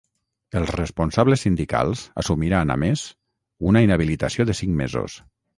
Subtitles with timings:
[0.61, 3.05] Els responsables sindicals assumiran, a més,
[3.73, 5.23] una inhabilitació de cinc mesos.